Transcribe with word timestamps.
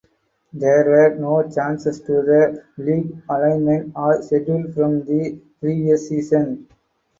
There 0.51 0.85
were 0.89 1.13
no 1.15 1.43
changes 1.47 1.99
to 2.01 2.11
the 2.23 2.63
league 2.77 3.21
alignment 3.29 3.91
or 3.95 4.19
schedule 4.23 4.71
from 4.73 5.03
the 5.05 5.39
previous 5.59 6.09
season. 6.09 6.67